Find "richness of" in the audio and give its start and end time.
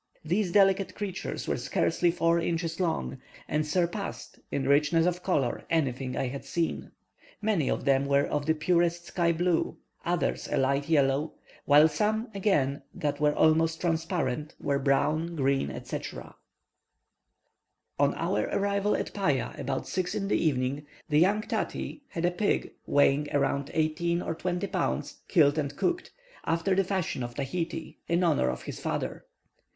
4.67-5.21